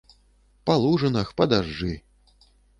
[0.69, 1.93] Па лужынах, па дажджы.